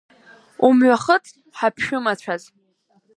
Умҩахыҵ, 0.67 1.25
ҳаԥшәымацәаз! 1.57 2.41